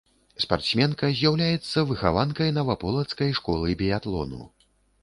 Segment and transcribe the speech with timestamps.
[0.43, 4.43] Спартсменка з'яўляецца выхаванкай наваполацкай школы біятлону.